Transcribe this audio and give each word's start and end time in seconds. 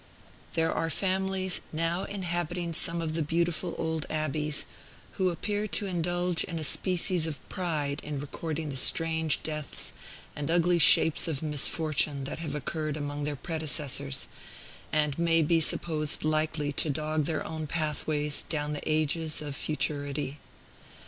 There 0.53 0.73
are 0.73 0.89
families, 0.89 1.61
now 1.71 2.05
inhabiting 2.05 2.73
some 2.73 3.03
of 3.03 3.13
the 3.13 3.21
beautiful 3.21 3.75
old 3.77 4.07
abbeys, 4.09 4.65
who 5.11 5.29
appear 5.29 5.67
to 5.67 5.85
indulge 5.85 6.43
a 6.45 6.63
species 6.63 7.27
of 7.27 7.47
pride 7.49 8.01
in 8.03 8.19
recording 8.19 8.69
the 8.69 8.77
strange 8.77 9.43
deaths 9.43 9.93
and 10.35 10.49
ugly 10.49 10.79
shapes 10.79 11.27
of 11.27 11.43
misfortune 11.43 12.23
that 12.23 12.39
have 12.39 12.55
occurred 12.55 12.97
among 12.97 13.25
their 13.25 13.35
predecessors, 13.35 14.25
and 14.91 15.19
may 15.19 15.43
be 15.43 15.61
supposed 15.61 16.23
likely 16.23 16.71
to 16.71 16.89
dog 16.89 17.25
their 17.25 17.45
own 17.45 17.67
pathway 17.67 18.31
down 18.49 18.73
the 18.73 18.81
ages 18.91 19.39
of 19.39 19.55
futurity. 19.55 20.39